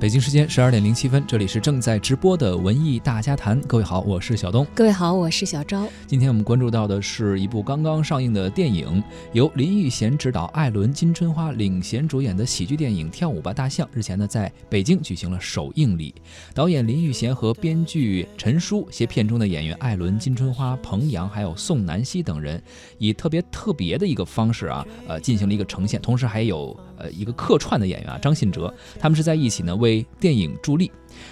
[0.00, 3.60] 北京时间十二点零七分，这里是正在直播的文艺大家谈。
[3.60, 4.66] 各位好，我是小东。
[4.74, 5.86] 各位好，我是小昭。
[6.06, 13.86] 今天我们关注到的是一部刚刚上映的电影，由林玉贤执导、艾伦、金春花领衔主演的喜剧电影《跳舞吧大象》。
[13.92, 16.14] 日前呢，在北京举行了首映礼。
[16.54, 22.62] 导演林玉贤和编剧陈舒携片中的演员艾伦、金春花、彭阳还有宋南希等人，
[22.96, 26.00] 以特别特别的一个方式啊，呃，进行了一个呈现。
[26.00, 29.89] 同时还有呃一个客串的演员啊，张信哲，他们是在一起呢为。
[29.90, 30.90] 为电影助力，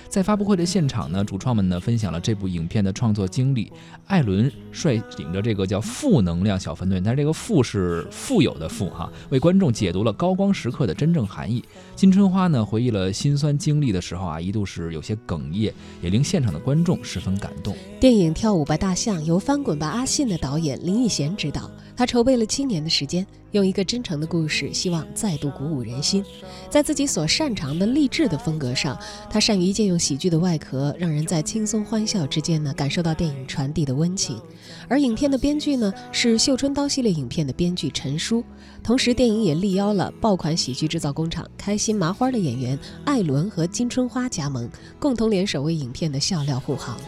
[0.09, 3.73] 在发布会的现场呢，主创们呢分享了这部影片的创作经历。
[4.07, 11.63] 艾伦率领着这个叫“负能量小分队”，但是这个“负”是富有的“富”哈，为观众解读了高光时刻的真正含义。
[11.95, 17.77] 金春花呢回忆了辛酸经历的时候啊，一度是有些哽咽，也令现场的观众十分感动。
[18.01, 23.27] 电影《跳舞吧大象》由《翻滚吧阿信》的导演林育贤执导，他筹备了七年的时间。
[23.53, 26.23] 用一个真诚的故事，希望再度鼓舞人心。
[26.69, 28.95] 在自己所擅长的励志的风格上，
[29.31, 34.37] 他善于借用喜剧的外壳，让人在轻松欢笑之间呢，感受到电影传递的温情。
[34.89, 38.43] 而影片的编剧呢，是《绣春刀》系列影片的编剧陈舒，
[38.83, 46.99] 同时电影也力邀了爆款喜剧制造工厂开心麻花的演员艾伦和金春花加盟，共同联手为影片的笑料护航。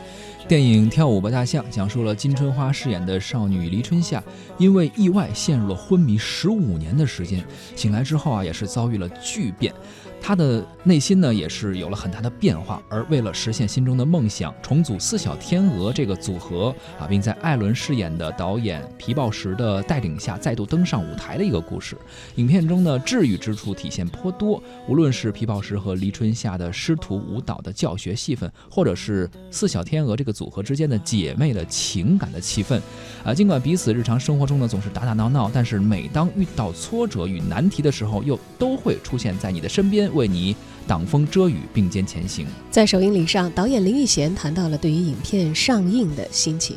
[0.46, 4.22] 电影《跳舞吧大象》讲述了金春花饰演的少女黎春夏，
[4.58, 9.72] 因为意外陷入了昏迷十五年的时间，醒来之后啊，也是遭遇了巨变。
[10.20, 12.82] 他的内心呢，也是有了很大的变化。
[12.88, 21.96] 而为了实现心中的梦想，重组四小天鹅这个组合啊，并在艾伦饰演的导演皮豹石的带领下再度登上舞台的一个故事。
[22.36, 32.80] 影片中的治愈之处体现颇多，无论是皮豹石和黎春夏的师徒舞蹈的教学戏份，或者是四小天鹅这个组合之间的姐妹的情感的气氛，
[33.24, 40.09] 啊，尽管彼此日常生活中呢总是打打闹闹，但是每当遇到挫折与难题的时候，又都会出现在你的身边。
[40.14, 40.54] 为你
[40.86, 42.46] 挡风遮雨，并肩前行。
[42.70, 46.76] 在首映礼上，导演林育贤谈到了对于影片上映的心情。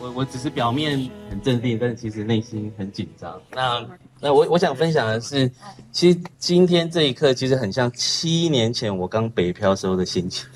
[0.00, 3.40] 我我只是表面很镇定，但其实内心很紧张。
[3.50, 3.84] 那
[4.20, 5.50] 那我我想分享的是，
[5.90, 10.46] 其实今天这一刻其实很像七年前我刚北漂时候的心情。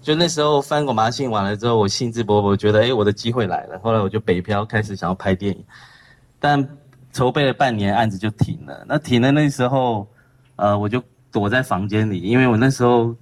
[0.00, 3.78] 就那时候翻过麻信完了之后，我兴致勃勃，觉得哎我的机会来了。
[3.82, 5.64] 后来我就北漂，开始想要拍电影，
[6.38, 6.68] 但
[7.12, 8.84] 筹备了半年，案子就停了。
[8.88, 10.08] 那停了那时候。
[10.56, 13.14] 呃，我就躲在房间里，因为我那时候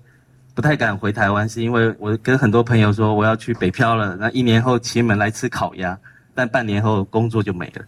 [0.54, 4.14] 不太敢回台湾，是因为我跟很多朋友说我要去北漂了。
[4.16, 5.98] 那一年后请你们来吃烤鸭，
[6.34, 7.82] 但半年后工作就没了，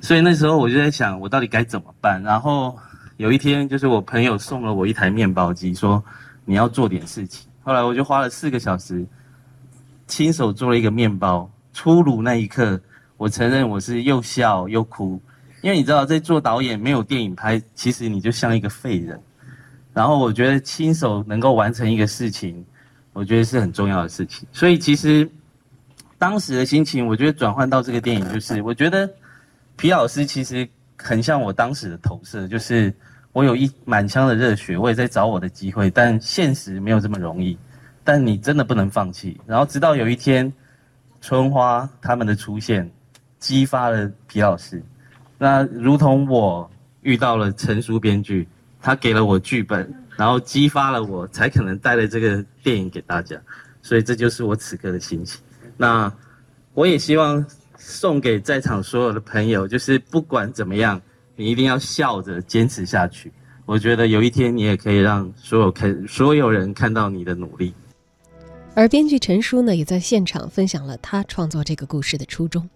[0.00, 2.20] 所以那时候我就在想，我到底该怎么办？
[2.24, 2.76] 然后
[3.16, 6.02] 有一天，就是我朋友送了我一台面包机，说
[6.44, 7.48] 你要做点事情。
[7.62, 9.06] 后来我就花了四个小时，
[10.06, 11.48] 亲手做了一个面包。
[11.72, 12.80] 出炉那一刻，
[13.16, 15.20] 我承认我是又笑又哭。
[15.62, 19.20] 因为你知道，在做导演没有电影拍，其实你就像一个废人。
[19.92, 22.64] 然后我觉得亲手能够完成一个事情，
[23.12, 24.46] 我觉得是很重要的事情。
[24.52, 25.28] 所以其实
[26.16, 29.10] 当时的心情，我觉得转换到这个电影，就是我觉得
[29.76, 30.66] 皮老师其实
[30.96, 32.94] 很像我当时的投射，就是
[33.32, 37.58] 我有一满腔的热血，我也在找我的机会，但现实没有这么容易。
[38.02, 39.38] 但你真的不能放弃。
[39.46, 40.50] 然后直到有一天，
[41.20, 42.90] 春花他们的出现，
[43.38, 44.82] 激发了皮老师。
[45.42, 46.70] 那如同我
[47.00, 48.46] 遇到了成熟编剧，
[48.78, 53.40] 他给了我剧本，然后激发了我，才可能带了这个电影给大家，
[53.80, 55.40] 所以这就是我此刻的心情。
[55.78, 56.12] 那
[56.74, 57.42] 我也希望
[57.78, 61.00] 送给在场所有的朋友，就是不管怎么样，
[61.36, 63.32] 你一定要笑着坚持下去。
[63.64, 67.72] 我觉得有一天你也可以让所有看所有人看到你的努力。
[68.74, 72.68] 而编剧陈叔呢，也在现场分享了他创作这个故事的初衷。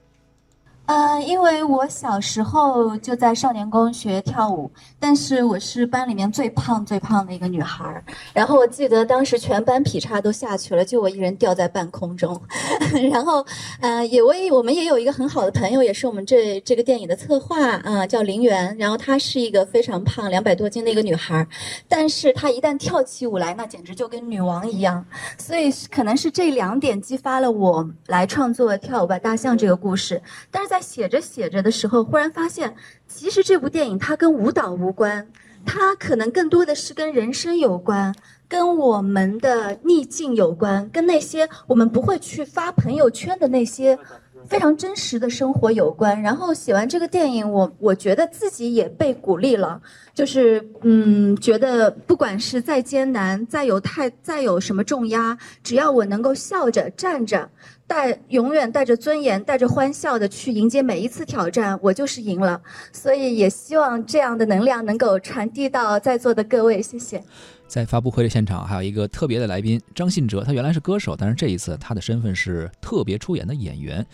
[0.86, 8.04] 呃，因为我小时候就在少年宫学跳舞，但是我是班里面最胖最胖的一个女孩儿。
[8.34, 12.38] 然后我记得当时全班劈叉都下去了，就我一人吊在半空中。
[13.10, 13.44] 然后，
[13.80, 18.76] 呃，也我也我们也有一个很好的朋友，也是我们这这个电影的策划啊，叫林媛。
[18.76, 21.48] 然后她是一个非常胖，两百多斤的一个女孩儿，
[21.88, 25.02] 但是她一旦跳起舞来，那简直就跟女王一样。
[25.38, 30.20] 所以可能是这两点激发了我来创作《跳舞吧大象》这个故事。
[30.50, 32.74] 但是在在写着写着的时候，忽然发现，
[33.06, 35.24] 其实这部电影它跟舞蹈无关，
[35.64, 38.12] 它可能更多的是跟人生有关，
[38.48, 43.96] 跟我们的逆境有关，跟那些我们不会去发朋友圈的那些
[44.48, 46.20] 非常真实的生活有关。
[46.20, 49.80] 然后写完这个电影，我我觉得自己也被鼓励了，
[50.12, 57.48] 就是嗯，觉得不管是再艰难，再有太再有什么重压，只要我能够笑着站着。
[57.86, 62.60] 带永远带着尊严、带着欢笑的去迎接每一次挑战，我就是赢了。
[62.92, 67.22] 所以也希望这样的能量能够传递到在座的各位，谢谢。
[67.66, 74.04] 在发布会的现场，还有一个特别的来宾张信哲，他原来是歌手，但是这一次他的身份是特别出演的演员。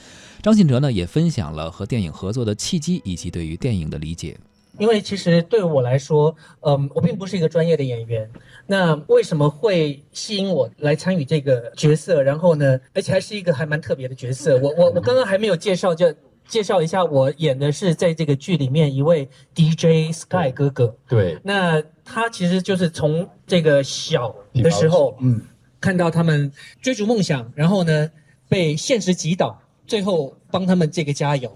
[0.41, 4.37] 张信哲呢也分享了和电影合作的契机以及对于电影的理解。
[4.81, 8.29] 因为其实对我来说，嗯，我并不是一个专业的演员。
[8.67, 12.23] 那为什么会吸引我来参与这个角色？
[12.23, 14.59] 然后呢，而且还是一个还蛮特别的角色。
[14.59, 16.13] 我我我刚刚还没有介绍，就
[16.49, 20.97] 介绍一下，我演的是在这个剧里面一位 DJ Sky 哥哥。
[21.07, 25.43] 对，那他其实就是从这个小的时候，嗯，
[25.79, 26.51] 看到他们
[26.81, 28.11] 追逐梦想，然后呢
[28.49, 31.55] 被现实击倒，最后帮他们这个加油。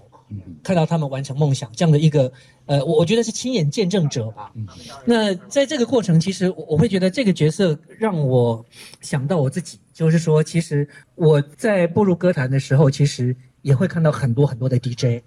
[0.63, 2.31] 看到他们完成梦想这样的一个，
[2.65, 4.51] 呃，我我觉得是亲眼见证者吧。
[5.05, 8.65] 那在这个过程，其实我我会觉得这个角色让我
[9.01, 15.23] 想到我自己，就是说，其实我在步入歌坛的时候，其实也会看到很多很多的 DJ。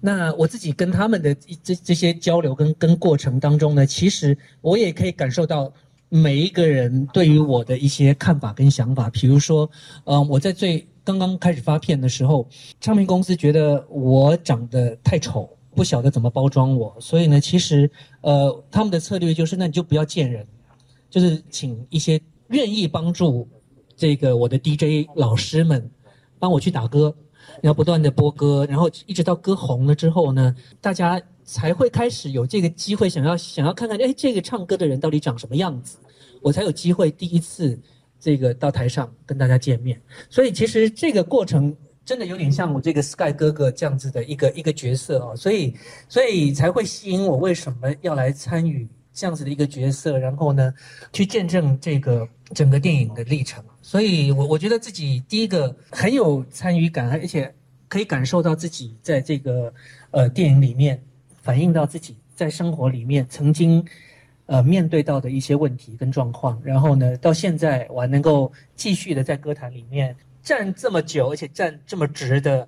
[0.00, 5.72] 那我自己跟他们的这这些交流跟跟过程当中呢，其实我也可以感受到
[6.08, 9.10] 每一个人对于我的一些看法跟想法。
[9.10, 9.70] 比如说，
[10.04, 10.87] 嗯，我在最。
[11.08, 12.46] 刚刚开始发片的时候，
[12.82, 17.90] 唱片公司觉得我长得太丑，不晓得怎么包装我，所以呢，其实
[18.20, 20.46] 呃，他们的策略就是，那你就不要见人，
[21.08, 23.48] 就是请一些愿意帮助
[23.96, 25.90] 这个我的 DJ 老师们
[26.38, 27.14] 帮我去打歌，
[27.62, 35.96] 然后不断的播歌，然后一直到歌红了之后呢，大家才会开始有这个机会想要想要看看，哎，这个唱歌的人到底长什么样子，
[36.42, 37.80] 我才有机会第一次。
[38.20, 41.74] 这个到台上跟大家见面，所以其实这个过程
[42.04, 45.74] 真的有点像我这个 Sky 哥哥这样子的一个一个角色哦，所以
[46.08, 50.74] 所以才会吸引我为什么要来参与这样子的一个角色，然后呢，
[51.12, 53.62] 去见证这个整个电影的历程。
[53.82, 57.54] 所以我我觉得自己第一个很有参与感，而且
[57.88, 59.72] 可以感受到自己在这个
[60.10, 61.00] 呃电影里面
[61.40, 63.84] 反映到自己在生活里面曾经。
[64.48, 72.66] 呃，面对到的一些问题跟状况，然后呢，到现在我还能够继续的在歌坛里面站这么久，而且站这么直的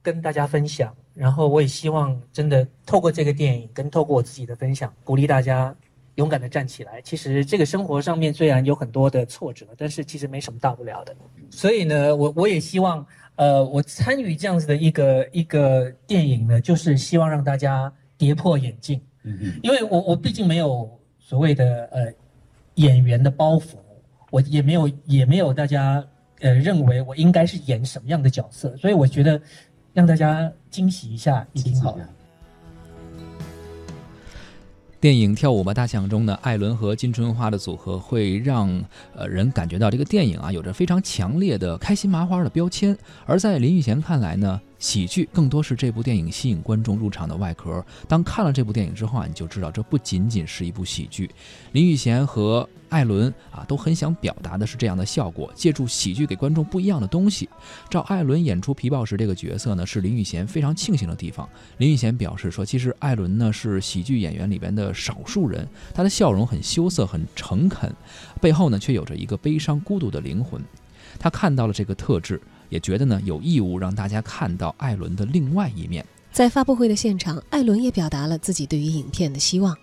[0.00, 0.90] 跟大家分享。
[1.12, 5.76] 然后我也希望真的透过这个电影，跟透过我自己的分享，鼓励大家
[6.14, 7.02] 勇敢的站起来。
[7.02, 11.14] 其实这个生活上面虽然有很多的挫折，但是其实没什么大不了的。
[11.50, 13.04] 所以呢，我我也希望，
[13.36, 20.97] 呃，我参与这样子的一个一个电影呢，就是希望让大家跌破眼镜，嗯嗯因为我我毕竟没有。
[21.28, 22.10] 所谓的呃
[22.76, 23.74] 演员的包袱，
[24.30, 26.02] 我也没有也没有大家
[26.40, 29.38] 呃认为我应该是演什么样的角色，所以我觉得
[29.92, 32.08] 让大家惊喜一下也挺好的。
[34.98, 38.82] 电影《跳舞吧大象》中呢，艾伦和金春花的组合会让
[39.14, 42.96] 呃人感觉到这个电影啊有着非常强烈的开心麻花的标签，
[43.26, 44.58] 而在林玉贤看来呢。
[44.78, 47.84] 喜剧更多是这部电影吸引观众入场的外壳。
[48.06, 51.30] 当看了这部电影之后啊，你就知道这不仅仅是一部喜剧。
[51.72, 57.48] 林育贤和艾伦啊都很想表达的是这样的效果，借助喜剧给观众不一样的东西。
[57.90, 61.48] 照艾伦演出皮豹时这个角色呢，是林育贤非常庆幸的地方。
[61.78, 67.92] 林育贤表示说，其实艾伦呢是喜剧演员里边的少数人，他的笑容很羞涩、很诚恳，
[68.40, 70.62] 背后呢却有着一个悲伤、孤独的灵魂。
[71.18, 72.40] 他看到了这个特质。
[72.68, 76.04] 也觉得呢有义务让大家看到艾伦的另外一面。
[76.30, 79.76] 在发布会的现场，艾伦也表达了自己对于影片的希望。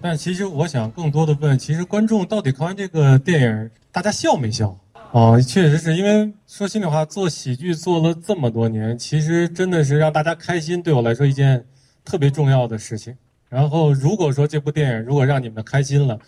[0.00, 4.76] 但其实我想更多的问，其实观众到底看完这个电影，大家笑没笑？
[5.10, 11.62] 哦，确实是因为说心里话，做喜剧做了这么多年，其实真的是让大家开心，对我来说一件
[12.04, 13.14] 特别重要的事情。
[13.48, 16.18] 然后如果说这部电影如果让你们开心了，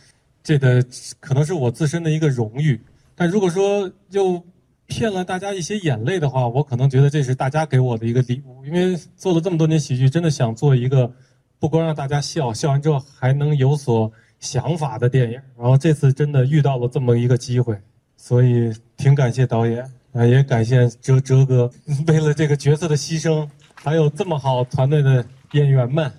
[0.43, 0.85] 这个
[1.19, 2.79] 可能是我自身的一个荣誉。
[3.17, 4.45] 但如果说又
[4.87, 8.65] 骗了大家一些眼泪的话，我可能觉得这是大家给我的一个礼物。
[8.65, 11.11] 因为做了这么多年喜剧，真的想做一个
[11.59, 14.11] 不光让大家笑笑完之后还能有所
[14.41, 15.41] 想法的电影。
[15.57, 17.77] 然后这次真的遇到了这么一个机会，
[18.17, 21.71] 所以挺感谢导演啊，也感谢哲哲哥
[22.07, 26.11] 为了这个角色的牺牲，还有这么好团队的演员们。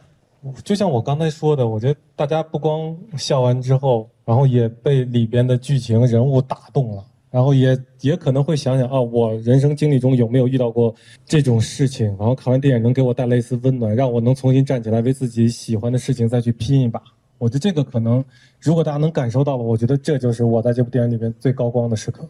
[0.63, 7.03] 就像我刚才说的，我觉得大家不光笑完之后，然后也被里边的剧情人物打动了。
[7.35, 12.07] 然后也也可能会想想啊，我人生经历中有没有遇到过这种事情？
[12.17, 17.03] 然后看完电影能给我带来一丝温暖，让我能重新站起来，为自己喜欢的事情再去拼一把。
[17.37, 18.23] 我觉得这个可能，
[18.61, 22.25] 如果大家能感受到了，我觉得这就是我在这部电影里面最高光的时刻。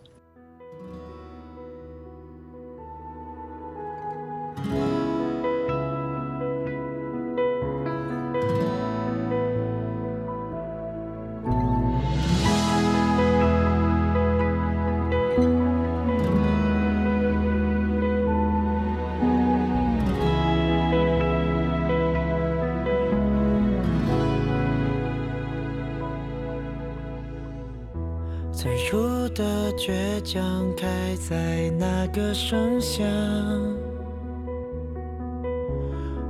[30.25, 30.43] 将
[30.75, 33.03] 开在那个盛夏，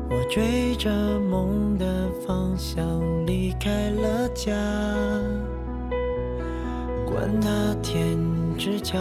[0.10, 2.86] 我追着梦的方向
[3.26, 4.52] 离开了家，
[7.06, 8.20] 管他天
[8.58, 9.00] 之角，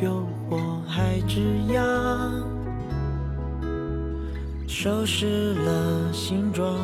[0.00, 0.56] 诱惑
[0.86, 1.84] 海之涯，
[4.66, 6.78] 收拾了行装，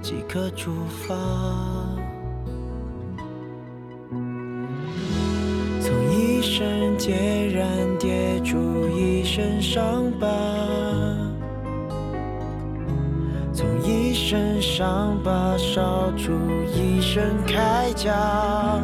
[0.00, 1.95] 即刻出发。
[6.46, 7.10] 一身孑
[7.52, 7.66] 然
[7.98, 8.56] 跌出
[8.96, 10.28] 一身伤疤，
[13.52, 16.32] 从一身伤疤烧出
[16.72, 18.80] 一身铠甲。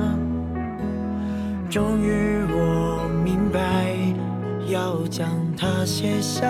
[1.71, 3.95] 终于我明白，
[4.67, 6.45] 要将它卸下，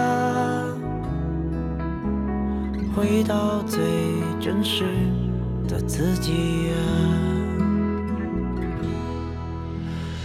[2.97, 3.83] 回到最
[4.41, 4.85] 真实
[5.69, 7.32] 的自己啊。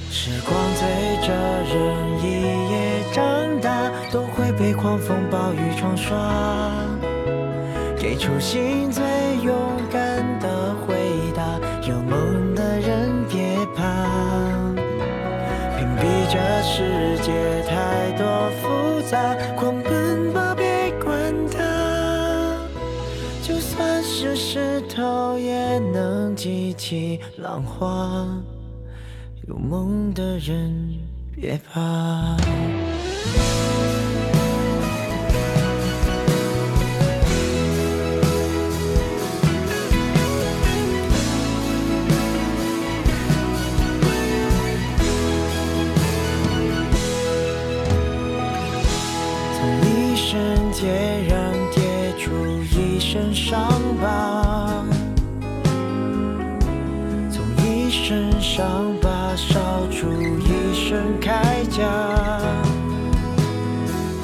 [0.10, 0.88] 时光催
[1.26, 1.34] 着
[1.64, 1.76] 人
[2.24, 6.18] 一夜长大，都会被狂风暴雨冲刷。
[7.98, 9.04] 给初心最
[9.44, 9.56] 勇
[9.92, 10.96] 敢的回
[11.36, 11.44] 答：
[11.88, 13.84] 有梦的人别怕。
[15.78, 22.58] 屏蔽这世界太多复杂，狂奔吧，别管它。
[23.44, 28.28] 就算是石头，也能激起浪花。
[29.48, 31.00] 有梦的人
[31.34, 32.36] 别怕。
[49.54, 50.86] 从一身孑
[51.30, 54.47] 然跌出一身伤疤，
[58.58, 59.36] 伤疤。
[59.36, 60.10] 烧出
[60.40, 61.30] 一身铠
[61.70, 61.84] 甲，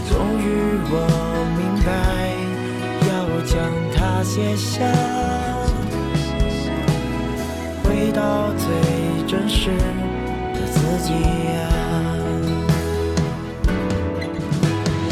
[0.09, 0.43] 终于
[0.89, 0.95] 我
[1.55, 1.87] 明白，
[3.07, 3.11] 要
[3.45, 3.53] 将
[3.93, 4.81] 它卸下，
[7.83, 8.65] 回到最
[9.27, 9.69] 真实
[10.55, 11.63] 的自己啊！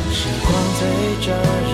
[0.09, 0.49] 时光
[0.79, 0.81] 随
[1.21, 1.27] 着
[1.69, 1.71] 人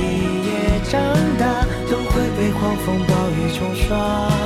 [0.00, 0.02] 一
[0.48, 0.50] 夜
[0.90, 0.98] 长
[1.38, 4.37] 大，都会被狂风暴雨冲刷。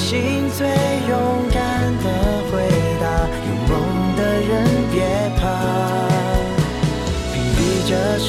[0.00, 1.12] 心最勇
[1.52, 1.60] 敢
[1.98, 2.06] 的
[2.50, 2.52] 回
[3.00, 3.04] 答，
[3.46, 3.70] 有梦
[4.16, 4.50] 的人
[4.90, 4.96] 别
[5.38, 5.42] 怕。
[7.32, 8.28] 屏蔽这世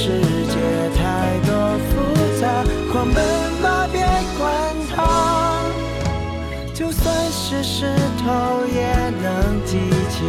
[0.51, 0.55] 界
[0.95, 0.99] 太
[1.47, 1.49] 多
[1.87, 1.89] 复
[2.39, 2.43] 杂，
[2.91, 3.17] 狂奔
[3.63, 3.99] 吧，别
[4.37, 4.41] 管
[4.93, 4.95] 它。
[6.73, 8.79] 就算是石头，也
[9.23, 10.23] 能激起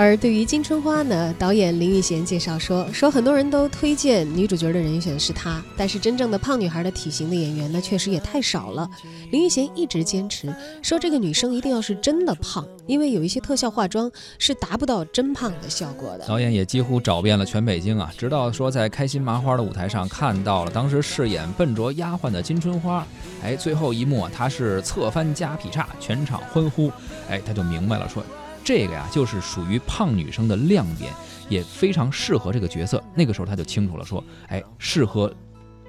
[0.00, 8.88] 而对于金春花呢，导演林玉贤介绍说：“说很多人都推荐女主角的人选是她，但是真正的胖女孩的体型的演员呢，确实也太少了。
[9.32, 16.24] 林玉贤一直坚持说，这个女生一定要是真的胖，因为有一些特效化妆是达不到真胖的效果的。
[16.28, 23.04] 导演也几乎找遍了全北京啊，直到说在开心麻花的舞台上看到了当时饰演笨拙丫鬟的金春花，
[23.42, 26.88] 哎，最后一幕啊她是侧翻加劈叉，全场欢呼，
[27.28, 28.22] 哎，他就明白了说。”
[28.68, 31.10] 这个呀，就是属于胖女生的亮点，
[31.48, 33.02] 也非常适合这个角色。
[33.14, 35.34] 那个时候他就清楚了，说：“哎，适合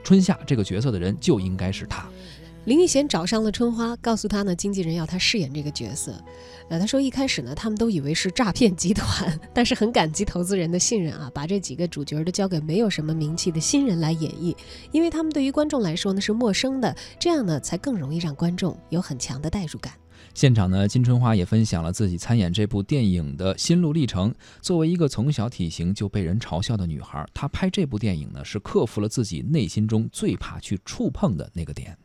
[0.02, 2.08] 春夏这个角色的人就应该是她。”
[2.64, 6.14] 林玉贤找上了春花，告诉她呢，经纪人要她饰演这个角色。
[6.70, 14.56] 呃，他说一开始呢，他们都以为是诈骗集团，但是很感激投资人的信任啊，把这几个主角都交给没有什么名气的新人来演绎，
[14.94, 19.92] 因为他们对于观众来说呢是陌生的，这样呢才更容易让观众有很强的代入感。
[20.34, 24.34] 现场呢，金春花也分享了自己参演这部电影的心路历程。
[24.62, 31.98] 作为一个从小体型就被人嘲笑的女孩，她拍这部电影呢，是克服了自己内心中最怕去触碰的那个点。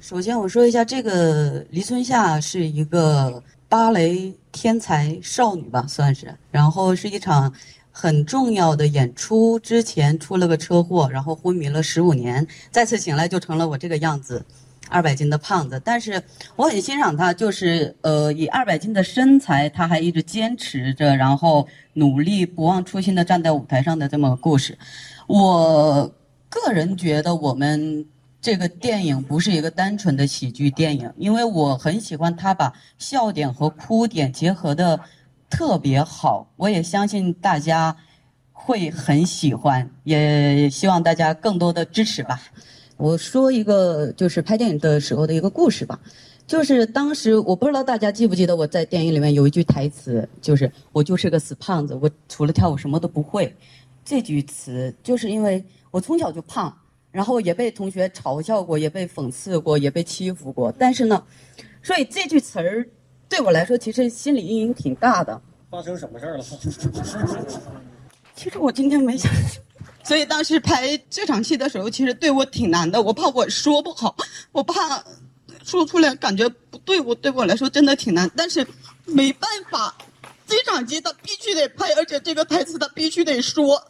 [0.00, 6.34] 首先，我说一下，这个黎春夏是一个芭蕾天才少女吧，算是。
[6.50, 7.50] 然后是一场
[7.90, 14.44] 很重要的演出，之前出了个车祸，然后昏迷了十五年，再次醒来就成了我这个样子。
[14.88, 16.22] 二百斤的胖子，但是
[16.54, 24.78] 我很欣赏他，就是呃，以二百斤的身材，他还一直坚持着，然后努力不忘初心的站在舞台上的这么个故事。
[25.26, 26.12] 我
[26.48, 28.06] 个人觉得，我们
[28.40, 35.00] 这个电影不是一个单纯的喜剧电影，因为我很喜欢他把笑点和哭点结合的
[35.50, 37.96] 特别好，我也相信大家
[38.52, 42.40] 会很喜欢，也希望大家更多的支持吧。
[42.96, 46.00] 我说一个就是拍电影的时候的一个故事吧，
[46.46, 53.54] 就是当时我不知道大家记不记得我在电影里面有一句台词，就是我就是个死胖子，我除了跳舞什么都不会。
[54.04, 56.74] 这句词就是因为我从小就胖，
[57.10, 60.72] 然后也被同学嘲笑过，也被讽刺过，也被欺负过。
[60.78, 61.22] 但是呢，
[61.82, 62.86] 所以这句词儿
[63.28, 65.38] 对我来说其实心理阴影挺大的。
[65.68, 66.44] 发生什么事儿了？
[68.36, 69.30] 其实我今天没想，
[70.06, 73.02] 所以当时拍这场戏的时候，其实对我挺难的。
[73.02, 74.14] 我怕我说不好，
[74.52, 75.02] 我怕
[75.64, 78.30] 说出来感觉不对，我对我来说真的挺难。
[78.36, 78.64] 但是
[79.04, 79.92] 没办法，
[80.46, 83.82] 这场戏他必须得拍，而且这个台词他必须得说。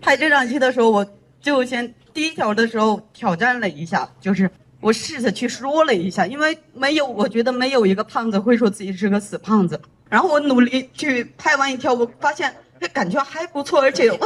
[0.00, 1.04] 拍这场戏的时候，我
[1.40, 4.48] 就先第一条的时候挑战了一下，就是
[4.80, 9.80] 我试着去说了一下，因为没有，我觉得没有一个胖子会说自己是个死胖子。
[10.08, 12.54] 然后我努力去拍完一条，我发现
[12.92, 14.08] 感觉还不错，而且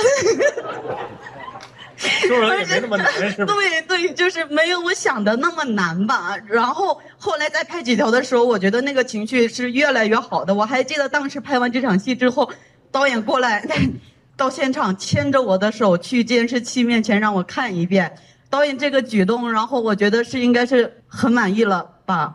[1.96, 3.52] 说出来也没那么难，是吧？
[3.52, 6.34] 对对，就是没有我想的那么难吧。
[6.46, 10.54] 然后后来再拍几条的时候，我觉得那个情绪是越来越好的。
[10.54, 12.50] 我还记得当时拍完这场戏之后，
[12.90, 13.62] 导演过来
[14.36, 18.10] 到现场牵着我的手去监视器面前让我看一遍。
[18.48, 22.34] 导演这个举动，然后我觉得是应该是很满意了吧。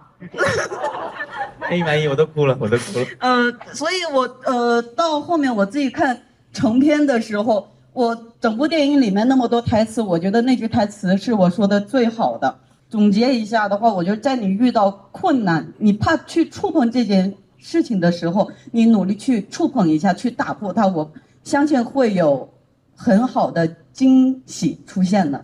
[1.70, 3.06] 哎，满意，我都哭了，我都哭了。
[3.20, 6.20] 呃，所以我呃到后面我自己看
[6.54, 12.56] 成片的时候，我整部电影里面那么多台词，我觉得那句台词是我说的最好的。
[12.88, 21.12] 总结一下的话，我觉得在你遇到困难，你怕去触碰这件事情的时候，你努力去触碰一下，去打破它，我
[21.44, 22.48] 相信会有
[22.96, 25.44] 很好的惊喜出现的。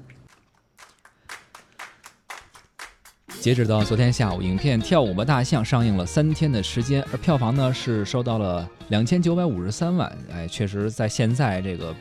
[3.41, 10.15] 截止到昨天下午，影片《跳舞吧大象》上映了三天的时间，而票房呢是收到了两千九百五十三万。
[10.31, 11.91] 哎，确实，在现在这个。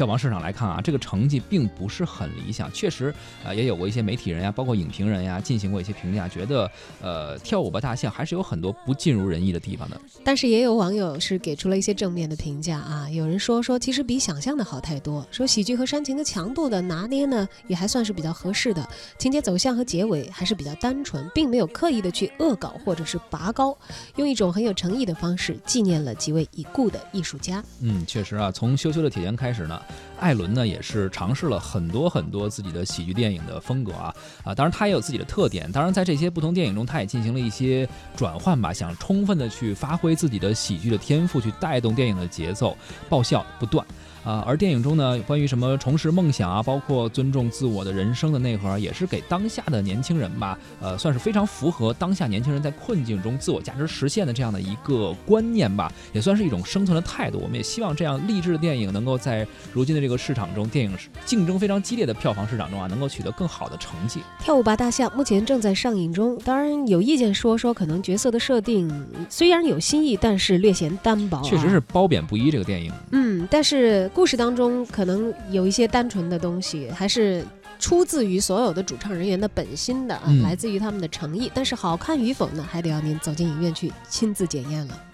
[0.00, 2.72] 票房市场来看啊，这个成绩并不是很理想。
[2.72, 3.14] 确实，
[3.44, 6.70] 啊，也有过一些媒体人呀，包括影评人呀，进行过一些评价，觉得，
[7.02, 10.00] 呃，跳舞吧大象还是有很多不尽如人意的地方的。
[10.24, 23.76] 但是也有网友是给出了一些正面的评价啊，有人说说其实比想象的好太多，说喜剧和煽情的强度的拿捏呢，也还算是比较合适的，情节走向和结尾还是比较单纯，并没有刻意的去恶搞或者是拔高，
[24.16, 27.62] 用一种很有诚意的方式纪念了几位已故的艺术家。
[27.82, 29.78] 嗯，确实啊，从羞羞的铁拳开始呢。
[30.18, 35.70] 艾伦呢也是尝试了很多很多自己的喜剧电影的风格啊啊，当然他也有自己的特点。
[35.72, 42.76] 当然在这些不同电影中，他也进行了一些转换吧，想充分的去发挥自己的喜剧的天赋，去带动电影的节奏，
[43.08, 43.84] 爆笑不断。
[44.22, 57.38] 啊，而电影中呢，关于什么重拾梦想啊，包括尊重自我的人生的内核，也是给当下的年轻人吧，呃，算是非常符合当下年轻人在困境中自我价值实现的这样的一个观念吧，也算是一种生存的态度。
[57.38, 64.20] 我们也希望这样励志的电影能够在如今的这个市场中，电影竞争非常激烈的票房市场中啊，能够取得更好的成绩。
[64.38, 68.90] 跳舞吧大象目前正在上映中，当然有意见说说可能角色的设定
[69.30, 72.92] 虽然有新意，但是略显单薄，确实是褒贬不一这个电影。
[73.12, 74.08] 嗯，但是。
[74.20, 77.42] 故事当中可能有一些单纯的东西，还是
[77.78, 81.50] 出自于所有的主唱人员的本心的啊，来自于他们的诚意。
[81.54, 85.04] 但是好看与否呢，还得要您走进影院去亲自检验了。